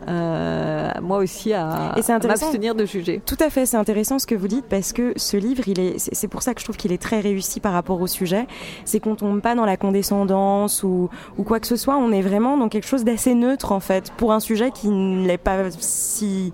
moi 0.06 1.18
aussi 1.18 1.52
à, 1.52 1.92
à 1.92 2.18
m'abstenir 2.26 2.74
de 2.74 2.84
juger. 2.84 3.20
Tout 3.24 3.36
à 3.40 3.50
fait, 3.50 3.66
c'est 3.66 3.76
intéressant 3.76 4.18
ce 4.18 4.26
que 4.26 4.34
vous 4.34 4.48
dites 4.48 4.66
parce 4.68 4.92
que 4.92 5.12
ce 5.16 5.36
livre, 5.36 5.66
il 5.66 5.80
est, 5.80 5.98
c'est 5.98 6.28
pour 6.28 6.42
ça 6.42 6.54
que 6.54 6.60
je 6.60 6.64
trouve 6.64 6.76
qu'il 6.76 6.92
est 6.92 7.02
très 7.02 7.20
réussi 7.20 7.60
par 7.60 7.72
rapport 7.72 8.00
au 8.00 8.06
sujet. 8.06 8.46
C'est 8.84 9.00
qu'on 9.00 9.14
tombe 9.14 9.40
pas 9.40 9.54
dans 9.54 9.64
la 9.64 9.76
condescendance 9.76 10.82
ou, 10.82 11.08
ou 11.38 11.42
quoi 11.42 11.60
que 11.60 11.66
ce 11.66 11.76
soit. 11.76 11.96
On 11.96 12.12
est 12.12 12.22
vraiment 12.22 12.56
dans 12.56 12.68
quelque 12.68 12.86
chose 12.86 13.04
d'assez 13.04 13.34
neutre 13.34 13.72
en 13.72 13.80
fait 13.80 14.12
pour 14.16 14.32
un 14.32 14.40
sujet 14.40 14.70
qui 14.70 14.88
ne 14.88 15.26
l'est 15.26 15.38
pas 15.38 15.70
si 15.78 16.52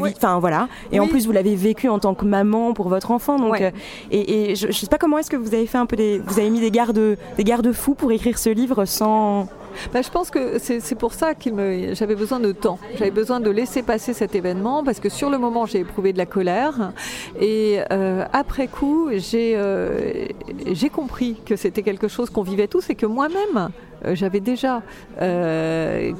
enfin 0.00 0.38
voilà. 0.38 0.68
Et 0.90 1.00
oui. 1.00 1.06
en 1.06 1.08
plus, 1.08 1.26
vous 1.26 1.32
l'avez 1.32 1.54
vécu 1.54 1.88
en 1.88 1.98
tant 1.98 2.14
que 2.14 2.24
maman 2.24 2.72
pour 2.72 2.88
votre 2.88 3.10
enfant, 3.10 3.38
donc 3.38 3.52
ouais. 3.52 3.64
euh, 3.64 3.70
et, 4.10 4.52
et 4.52 4.54
je, 4.54 4.68
je 4.68 4.72
sais 4.72 4.86
pas 4.86 4.98
comment 4.98 5.18
est-ce 5.18 5.30
que 5.30 5.36
vous 5.36 5.54
avez 5.54 5.66
fait 5.66 5.78
un 5.78 5.86
peu 5.86 5.96
des, 5.96 6.18
vous 6.18 6.38
avez 6.38 6.50
mis 6.50 6.60
des 6.60 6.70
gardes, 6.70 7.18
des 7.36 7.44
garde-fous 7.44 7.94
pour 7.94 8.12
écrire 8.12 8.38
ce 8.38 8.50
livre 8.50 8.84
sans 8.84 9.48
bah, 9.92 10.02
je 10.02 10.10
pense 10.10 10.30
que 10.30 10.58
c'est 10.58 10.94
pour 10.94 11.14
ça 11.14 11.34
qu'il 11.34 11.54
me 11.54 11.94
j'avais 11.94 12.14
besoin 12.14 12.40
de 12.40 12.52
temps. 12.52 12.78
J'avais 12.96 13.10
besoin 13.10 13.40
de 13.40 13.50
laisser 13.50 13.82
passer 13.82 14.12
cet 14.12 14.34
événement 14.34 14.84
parce 14.84 15.00
que 15.00 15.08
sur 15.08 15.30
le 15.30 15.38
moment 15.38 15.66
j'ai 15.66 15.80
éprouvé 15.80 16.12
de 16.12 16.18
la 16.18 16.26
colère 16.26 16.92
et 17.40 17.80
euh, 17.90 18.24
après 18.32 18.68
coup 18.68 19.08
euh, 19.10 20.28
j'ai 20.72 20.90
compris 20.90 21.36
que 21.44 21.56
c'était 21.56 21.82
quelque 21.82 22.08
chose 22.08 22.30
qu'on 22.30 22.42
vivait 22.42 22.68
tous 22.68 22.90
et 22.90 22.94
que 22.94 23.06
moi-même 23.06 23.70
j'avais 24.14 24.40
déjà 24.40 24.82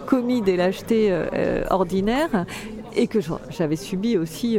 commis 0.06 0.40
des 0.40 0.56
lâchetés 0.56 1.12
ordinaires 1.70 2.46
et 2.96 3.06
que 3.06 3.18
j'avais 3.50 3.76
subi 3.76 4.16
aussi 4.16 4.58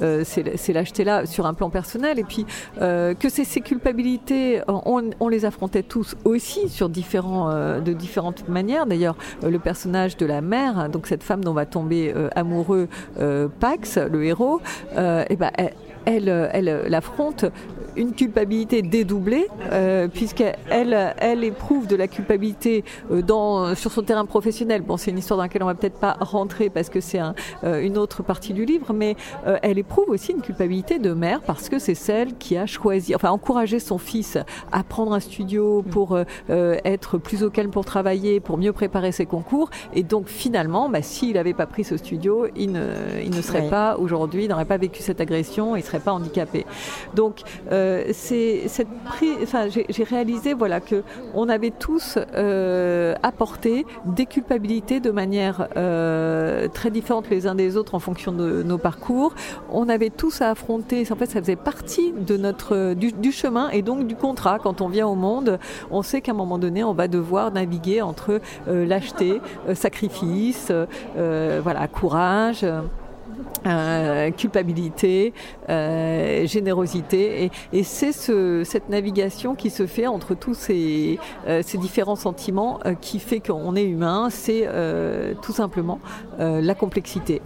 ces, 0.00 0.72
lâchetés-là 0.72 1.26
sur 1.26 1.46
un 1.46 1.54
plan 1.54 1.70
personnel, 1.70 2.18
et 2.18 2.24
puis 2.24 2.46
que 2.78 3.28
ces, 3.28 3.60
culpabilités, 3.60 4.60
on, 4.68 5.28
les 5.28 5.44
affrontait 5.44 5.82
tous 5.82 6.16
aussi 6.24 6.68
sur 6.68 6.88
différents, 6.88 7.80
de 7.80 7.92
différentes 7.92 8.48
manières. 8.48 8.86
D'ailleurs, 8.86 9.16
le 9.42 9.58
personnage 9.58 10.16
de 10.16 10.26
la 10.26 10.40
mère, 10.40 10.88
donc 10.88 11.06
cette 11.06 11.22
femme 11.22 11.44
dont 11.44 11.52
va 11.52 11.66
tomber 11.66 12.14
amoureux 12.34 12.88
Pax, 13.60 13.98
le 13.98 14.24
héros, 14.24 14.60
et 14.96 15.24
eh 15.30 15.36
ben, 15.36 15.50
elle, 16.04 16.50
elle 16.52 16.84
l'affronte 16.88 17.46
une 17.96 18.12
culpabilité 18.12 18.82
dédoublée, 18.82 19.48
euh, 19.70 20.08
puisqu'elle 20.08 21.14
elle 21.18 21.44
éprouve 21.44 21.86
de 21.86 21.96
la 21.96 22.08
culpabilité 22.08 22.84
euh, 23.10 23.22
dans, 23.22 23.74
sur 23.74 23.92
son 23.92 24.02
terrain 24.02 24.24
professionnel. 24.26 24.82
Bon, 24.82 24.96
c'est 24.96 25.10
une 25.10 25.18
histoire 25.18 25.36
dans 25.36 25.44
laquelle 25.44 25.62
on 25.62 25.66
va 25.66 25.74
peut-être 25.74 25.98
pas 25.98 26.16
rentrer 26.20 26.70
parce 26.70 26.88
que 26.88 27.00
c'est 27.00 27.18
un, 27.18 27.34
euh, 27.64 27.80
une 27.80 27.98
autre 27.98 28.22
partie 28.22 28.52
du 28.52 28.64
livre, 28.64 28.92
mais 28.92 29.16
euh, 29.46 29.58
elle 29.62 29.78
éprouve 29.78 30.08
aussi 30.08 30.32
une 30.32 30.40
culpabilité 30.40 30.98
de 30.98 31.12
mère 31.12 31.40
parce 31.42 31.68
que 31.68 31.78
c'est 31.78 31.94
celle 31.94 32.36
qui 32.36 32.56
a 32.56 32.66
choisi, 32.66 33.14
enfin, 33.14 33.30
encouragé 33.30 33.78
son 33.78 33.98
fils 33.98 34.38
à 34.70 34.82
prendre 34.82 35.12
un 35.12 35.20
studio 35.20 35.82
pour 35.90 36.18
être 36.48 37.18
plus 37.18 37.42
au 37.42 37.50
calme 37.50 37.70
pour 37.70 37.84
travailler, 37.84 38.40
pour 38.40 38.58
mieux 38.58 38.72
préparer 38.72 39.12
ses 39.12 39.26
concours. 39.26 39.70
Et 39.94 40.02
donc, 40.02 40.28
finalement, 40.28 40.88
bah, 40.88 41.02
s'il 41.02 41.34
n'avait 41.34 41.54
pas 41.54 41.66
pris 41.66 41.84
ce 41.84 41.96
studio, 41.96 42.46
il 42.56 42.72
ne, 42.72 42.86
il 43.22 43.30
ne 43.30 43.42
serait 43.42 43.68
pas 43.68 43.96
aujourd'hui, 43.98 44.44
il 44.44 44.48
n'aurait 44.48 44.64
pas 44.64 44.76
vécu 44.76 45.02
cette 45.02 45.20
agression, 45.20 45.76
il 45.76 45.82
serait 45.82 46.00
pas 46.00 46.12
handicapé. 46.12 46.66
Donc, 47.14 47.42
euh, 47.70 47.81
c'est 48.12 48.68
cette 48.68 48.88
enfin, 49.42 49.68
j'ai 49.68 50.04
réalisé 50.04 50.54
voilà 50.54 50.80
que 50.80 51.02
on 51.34 51.48
avait 51.48 51.70
tous 51.70 52.18
euh, 52.34 53.14
apporté 53.22 53.86
des 54.04 54.26
culpabilités 54.26 55.00
de 55.00 55.10
manière 55.10 55.68
euh, 55.76 56.68
très 56.68 56.90
différente 56.90 57.28
les 57.30 57.46
uns 57.46 57.54
des 57.54 57.76
autres 57.76 57.94
en 57.94 57.98
fonction 57.98 58.32
de 58.32 58.62
nos 58.62 58.78
parcours. 58.78 59.34
On 59.70 59.88
avait 59.88 60.10
tous 60.10 60.40
à 60.40 60.50
affronter. 60.50 61.06
En 61.10 61.16
fait, 61.16 61.26
ça 61.26 61.40
faisait 61.40 61.56
partie 61.56 62.12
de 62.12 62.36
notre 62.36 62.94
du, 62.94 63.12
du 63.12 63.32
chemin 63.32 63.70
et 63.70 63.82
donc 63.82 64.06
du 64.06 64.16
contrat. 64.16 64.58
Quand 64.58 64.80
on 64.80 64.88
vient 64.88 65.06
au 65.06 65.14
monde, 65.14 65.58
on 65.90 66.02
sait 66.02 66.20
qu'à 66.20 66.32
un 66.32 66.36
moment 66.36 66.58
donné, 66.58 66.84
on 66.84 66.94
va 66.94 67.08
devoir 67.08 67.52
naviguer 67.52 68.02
entre 68.02 68.40
lâcheté, 68.66 69.40
sacrifice, 69.74 70.72
voilà, 71.16 71.88
courage. 71.88 72.64
Euh, 73.66 74.30
culpabilité, 74.32 75.32
euh, 75.68 76.46
générosité. 76.46 77.50
Et, 77.72 77.82
c'est 77.84 78.12
ce, 78.12 78.64
cette 78.64 78.88
navigation 78.88 79.54
qui 79.54 79.70
se 79.70 79.86
fait 79.86 80.06
entre 80.06 80.34
tous 80.34 80.54
ces, 80.54 81.18
euh, 81.46 81.62
différents 81.74 82.16
sentiments 82.16 82.80
qui 83.00 83.18
fait 83.18 83.40
qu'on 83.40 83.76
est 83.76 83.84
humain. 83.84 84.28
C'est 84.30 84.68
tout 85.42 85.52
simplement 85.52 86.00
la 86.38 86.74
complexité. 86.74 87.40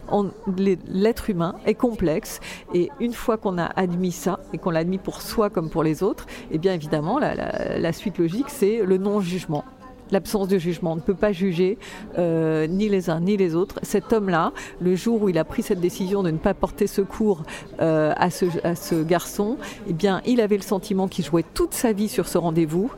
L'être 0.88 1.30
humain 1.30 1.54
est 1.64 1.74
complexe 1.74 2.40
et 2.74 2.90
une 3.00 3.12
fois 3.12 3.36
qu'on 3.36 3.58
a 3.58 3.66
admis 3.76 4.12
ça 4.12 4.40
et 4.52 4.58
qu'on 4.58 4.70
l'a 4.70 4.80
admis 4.80 4.98
pour 4.98 5.22
soi 5.22 5.50
comme 5.50 5.70
pour 5.70 5.82
les 5.82 6.02
autres, 6.02 6.26
et 6.50 6.54
eh 6.56 6.58
bien 6.58 6.74
évidemment 6.74 7.18
la 7.18 7.92
suite 7.92 8.18
logique 8.18 8.48
c'est 8.48 8.80
le 8.84 8.98
non-jugement 8.98 9.64
l'absence 10.10 10.48
de 10.48 10.58
jugement. 10.58 10.92
On 10.92 10.96
ne 10.96 11.00
peut 11.00 11.14
pas 11.14 11.32
juger 11.32 11.78
euh, 12.18 12.66
ni 12.66 12.88
les 12.88 13.10
uns 13.10 13.20
ni 13.20 13.36
les 13.36 13.54
autres. 13.54 13.78
Cet 13.82 14.12
homme-là, 14.12 14.52
le 14.80 14.94
jour 14.94 15.22
où 15.22 15.28
il 15.28 15.38
a 15.38 15.44
pris 15.44 15.62
cette 15.62 15.80
décision 15.80 16.22
de 16.22 16.30
ne 16.30 16.38
pas 16.38 16.54
porter 16.54 16.86
secours 16.86 17.42
euh, 17.80 18.12
à, 18.16 18.30
ce, 18.30 18.46
à 18.64 18.74
ce 18.74 19.02
garçon, 19.02 19.58
eh 19.88 19.92
bien, 19.92 20.22
il 20.26 20.40
avait 20.40 20.56
le 20.56 20.62
sentiment 20.62 21.08
qu'il 21.08 21.24
jouait 21.24 21.44
toute 21.54 21.74
sa 21.74 21.92
vie 21.92 22.08
sur 22.08 22.28
ce 22.28 22.38
rendez-vous 22.38 22.90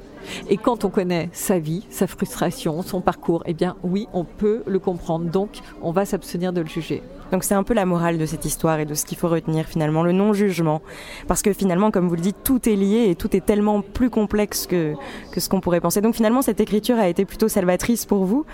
et 0.49 0.57
quand 0.57 0.85
on 0.85 0.91
connaît 0.91 1.31
sa 1.33 1.59
vie, 1.59 1.87
sa 1.91 2.07
frustration, 2.07 2.83
son 2.83 3.01
parcours, 3.01 3.43
eh 3.47 3.55
bien 3.55 3.77
oui, 3.83 4.09
on 4.13 4.25
peut 4.25 4.63
le 4.67 4.79
comprendre. 4.79 5.27
Donc, 5.27 5.61
on 5.83 5.93
va 5.93 6.05
s'abstenir 6.05 6.53
de 6.53 6.61
le 6.61 6.67
juger. 6.67 7.03
Donc 7.33 7.45
c'est 7.45 7.55
un 7.55 7.63
peu 7.63 7.75
la 7.75 7.87
morale 7.87 8.19
de 8.19 8.27
cette 8.27 8.45
histoire 8.45 8.81
et 8.81 8.85
de 8.85 8.95
ce 8.95 9.05
qu'il 9.05 9.19
faut 9.19 9.29
retenir 9.29 9.67
finalement, 9.67 10.03
le 10.03 10.13
non-jugement. 10.13 10.83
Parce 11.27 11.43
que 11.43 11.53
finalement, 11.53 11.91
comme 11.91 12.09
vous 12.09 12.17
le 12.17 12.21
dites, 12.21 12.37
tout 12.45 12.69
est 12.69 12.77
lié 12.77 13.07
et 13.11 13.15
tout 13.15 13.35
est 13.37 13.45
tellement 13.45 13.83
plus 13.83 14.11
complexe 14.11 14.67
que, 14.67 14.95
que 15.33 15.41
ce 15.41 15.49
qu'on 15.49 15.61
pourrait 15.61 15.81
penser. 15.81 16.01
Donc 16.01 16.15
finalement, 16.15 16.43
cette 16.43 16.61
écriture 16.61 16.99
a 16.99 17.09
été 17.09 17.25
plutôt 17.25 17.49
salvatrice 17.49 18.07
pour 18.07 18.25
vous 18.25 18.45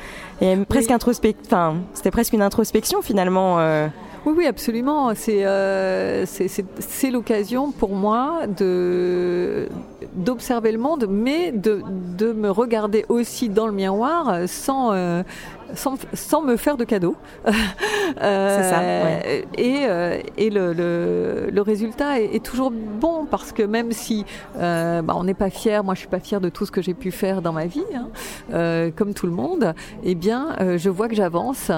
et 0.40 0.56
presque 0.68 0.90
introspect... 0.90 1.36
enfin, 1.46 1.76
c'était 1.94 2.10
presque 2.10 2.32
une 2.32 2.42
introspection 2.42 3.02
finalement. 3.02 3.58
Euh, 3.60 3.88
oui, 4.26 4.32
oui, 4.38 4.46
absolument. 4.46 5.12
Euh, 5.28 6.24
c'est 6.26 7.10
l'occasion 7.10 7.72
pour 7.72 7.94
moi 7.94 8.46
de 8.46 9.68
d'observer 10.14 10.70
le 10.70 10.78
monde, 10.78 11.06
mais 11.10 11.50
de, 11.50 11.82
de, 12.16 12.32
me 12.32 12.48
regarder 12.48 13.04
aussi 13.08 13.48
dans 13.48 13.66
le 13.66 13.72
miroir 13.72 14.46
sans, 14.46 14.92
euh, 14.92 15.22
sans, 15.74 15.96
sans, 16.12 16.42
me 16.42 16.56
faire 16.56 16.76
de 16.76 16.84
cadeaux. 16.84 17.16
euh, 17.46 18.56
c'est 18.56 18.70
ça. 18.70 18.80
Ouais. 18.80 19.44
Et, 19.58 19.84
euh, 19.86 20.20
et 20.36 20.50
le, 20.50 20.72
le, 20.72 21.48
le, 21.50 21.62
résultat 21.62 22.20
est, 22.20 22.36
est, 22.36 22.44
toujours 22.44 22.70
bon 22.70 23.26
parce 23.30 23.52
que 23.52 23.62
même 23.62 23.92
si 23.92 24.24
euh, 24.58 25.02
bah, 25.02 25.14
on 25.16 25.24
n'est 25.24 25.34
pas 25.34 25.50
fier, 25.50 25.84
moi 25.84 25.94
je 25.94 26.00
suis 26.00 26.08
pas 26.08 26.20
fière 26.20 26.40
de 26.40 26.48
tout 26.48 26.66
ce 26.66 26.72
que 26.72 26.82
j'ai 26.82 26.94
pu 26.94 27.10
faire 27.10 27.42
dans 27.42 27.52
ma 27.52 27.66
vie, 27.66 27.84
hein, 27.94 28.08
euh, 28.52 28.90
comme 28.94 29.14
tout 29.14 29.26
le 29.26 29.32
monde, 29.32 29.74
eh 30.02 30.14
bien 30.14 30.48
je 30.76 30.90
vois 30.90 31.08
que 31.08 31.14
j'avance 31.14 31.70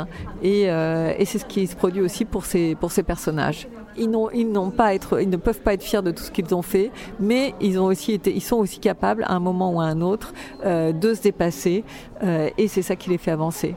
et, 0.42 0.62
et 0.64 1.24
c'est 1.24 1.38
ce 1.38 1.44
qui 1.44 1.66
se 1.66 1.76
produit 1.76 2.02
aussi 2.02 2.24
pour 2.24 2.44
ces, 2.44 2.74
pour 2.74 2.90
ces 2.92 3.02
personnages 3.02 3.68
ils, 3.98 4.10
n'ont, 4.10 4.30
ils, 4.30 4.52
pas 4.76 4.94
être, 4.94 5.22
ils 5.22 5.30
ne 5.30 5.38
peuvent 5.38 5.60
pas 5.60 5.72
être 5.72 5.82
fiers 5.82 6.02
de 6.02 6.10
tout 6.10 6.22
ce 6.22 6.30
qu'ils 6.30 6.54
ont 6.54 6.62
fait, 6.62 6.90
mais 7.18 7.54
ils, 7.60 7.78
ont 7.78 7.86
aussi 7.86 8.12
été, 8.12 8.30
ils 8.34 8.42
sont 8.42 8.56
aussi 8.56 8.78
capables, 8.78 9.24
à 9.24 9.32
un 9.32 9.40
moment 9.40 9.72
ou 9.72 9.80
à 9.80 9.84
un 9.84 10.02
autre, 10.02 10.34
de 10.62 11.14
se 11.14 11.22
dépasser, 11.22 11.82
et 12.22 12.68
c'est 12.68 12.82
ça 12.82 12.94
qui 12.94 13.08
les 13.08 13.18
fait 13.18 13.30
avancer. 13.30 13.74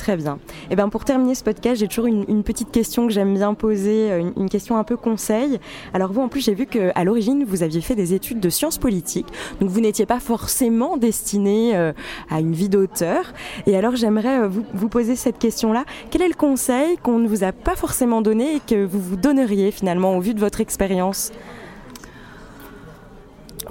Très 0.00 0.16
bien. 0.16 0.38
Et 0.46 0.68
eh 0.70 0.76
ben 0.76 0.88
pour 0.88 1.04
terminer 1.04 1.34
ce 1.34 1.44
podcast, 1.44 1.78
j'ai 1.78 1.86
toujours 1.86 2.06
une, 2.06 2.42
petite 2.42 2.70
question 2.70 3.06
que 3.06 3.12
j'aime 3.12 3.34
bien 3.34 3.52
poser, 3.52 4.10
euh, 4.10 4.30
une, 4.34 4.48
question 4.48 4.78
un 4.78 4.82
peu 4.82 4.96
conseil. 4.96 5.60
Alors 5.92 6.10
vous, 6.10 6.22
en 6.22 6.28
plus, 6.28 6.40
j'ai 6.42 6.54
vu 6.54 6.64
qu'à 6.64 7.04
l'origine, 7.04 7.44
vous 7.44 7.62
aviez 7.62 7.82
fait 7.82 7.94
des 7.94 8.14
études 8.14 8.40
de 8.40 8.48
sciences 8.48 8.78
politiques, 8.78 9.26
donc 9.60 9.68
vous 9.68 9.80
n'étiez 9.80 10.06
pas 10.06 10.18
forcément 10.18 10.96
destiné 10.96 11.76
euh, 11.76 11.92
à 12.30 12.40
une 12.40 12.54
vie 12.54 12.70
d'auteur. 12.70 13.34
Et 13.66 13.76
alors 13.76 13.94
j'aimerais 13.94 14.40
euh, 14.40 14.48
vous, 14.48 14.64
vous 14.72 14.88
poser 14.88 15.16
cette 15.16 15.38
question-là. 15.38 15.84
Quel 16.10 16.22
est 16.22 16.28
le 16.28 16.34
conseil 16.34 16.96
qu'on 16.96 17.18
ne 17.18 17.28
vous 17.28 17.44
a 17.44 17.52
pas 17.52 17.76
forcément 17.76 18.22
donné 18.22 18.56
et 18.56 18.60
que 18.66 18.82
vous 18.82 19.00
vous 19.00 19.16
donneriez 19.16 19.70
finalement 19.70 20.16
au 20.16 20.20
vu 20.20 20.32
de 20.32 20.40
votre 20.40 20.62
expérience? 20.62 21.30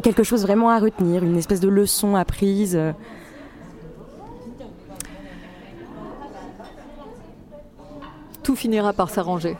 Quelque 0.04 0.22
chose 0.22 0.44
vraiment 0.44 0.70
à 0.70 0.78
retenir, 0.78 1.24
une 1.24 1.38
espèce 1.38 1.60
de 1.60 1.70
leçon 1.70 2.16
apprise 2.16 2.76
euh... 2.76 2.92
tout 8.50 8.56
finira 8.56 8.94
par 8.94 9.12
s'arranger. 9.12 9.58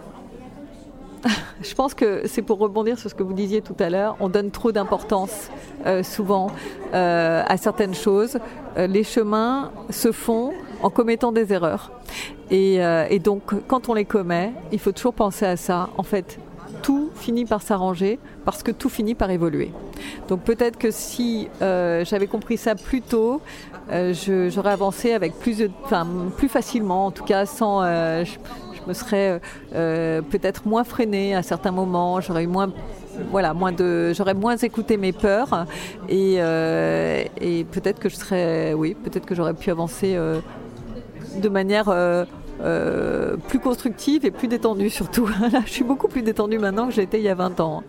Je 1.62 1.76
pense 1.76 1.94
que 1.94 2.24
c'est 2.26 2.42
pour 2.42 2.58
rebondir 2.58 2.98
sur 2.98 3.08
ce 3.08 3.14
que 3.14 3.22
vous 3.22 3.34
disiez 3.34 3.62
tout 3.62 3.76
à 3.78 3.88
l'heure, 3.88 4.18
on 4.20 4.30
donne 4.30 4.50
trop 4.50 4.72
d'importance 4.72 5.52
euh, 5.86 6.02
souvent 6.02 6.48
euh, 6.96 7.44
à 7.48 7.58
certaines 7.58 7.94
choses. 7.94 8.40
Euh, 8.78 8.88
les 8.88 9.04
chemins 9.04 9.72
se 9.92 10.12
font 10.12 10.54
en 10.82 10.90
commettant 10.90 11.32
des 11.32 11.54
erreurs. 11.54 11.92
Et, 12.50 12.80
donc 13.24 13.44
quand 13.68 13.90
on 13.90 13.94
les 13.94 14.06
commet, 14.06 14.54
il 14.72 14.80
faut 14.80 14.92
toujours 14.92 15.14
penser 15.14 15.46
à 15.46 15.56
ça. 15.56 15.90
En 16.00 16.04
fait, 16.04 16.40
tout 16.82 17.12
finit 17.14 17.46
par 17.46 17.62
s'arranger 17.62 18.18
parce 18.44 18.64
que 18.64 18.72
tout 18.72 18.90
finit 18.90 19.14
par 19.14 19.30
évoluer. 19.30 19.72
Donc 20.30 20.42
peut-être 20.42 20.80
que 20.80 20.90
si 20.90 21.48
j'avais 21.60 22.26
compris 22.26 22.58
ça 22.58 22.74
plus 22.74 23.04
tôt, 23.04 23.40
j'aurais 23.92 24.72
avancé 24.72 25.14
avec 25.14 25.38
plus, 25.38 25.70
plus 26.38 26.50
facilement, 26.50 27.06
en 27.06 27.12
tout 27.12 27.24
cas 27.24 27.46
sans... 27.46 27.84
me 28.90 28.94
serais 28.94 29.40
euh, 29.76 30.22
peut-être 30.22 30.68
moins 30.68 30.84
freinée 30.84 31.36
à 31.36 31.44
certains 31.44 31.72
moments, 31.72 32.20
j'aurais 32.22 32.44
eu 32.44 32.48
moins 32.48 32.72
voilà, 33.32 33.54
moins 33.54 33.72
de, 33.72 34.14
j'aurais 34.14 34.34
moins 34.34 34.58
écouté 34.58 34.98
mes 34.98 35.12
peurs 35.12 35.66
et, 36.08 36.36
euh, 36.40 37.24
et 37.40 37.64
peut-être 37.66 38.00
que 38.00 38.10
je 38.10 38.16
serais, 38.16 38.74
oui, 38.74 38.96
peut-être 38.96 39.26
que 39.26 39.36
j'aurais 39.36 39.54
pu 39.54 39.70
avancer 39.72 40.16
euh, 40.16 40.40
de 41.42 41.50
manière 41.50 41.86
euh, 41.90 43.38
plus 43.48 43.60
constructive 43.60 44.26
et 44.26 44.32
plus 44.32 44.48
détendue 44.48 44.90
surtout. 44.90 45.28
Là, 45.52 45.62
je 45.66 45.72
suis 45.72 45.84
beaucoup 45.84 46.08
plus 46.08 46.22
détendue 46.22 46.60
maintenant 46.60 46.88
que 46.88 46.94
j'étais 46.94 47.20
il 47.20 47.24
y 47.24 47.30
a 47.30 47.36
20 47.36 47.60
ans. 47.60 47.84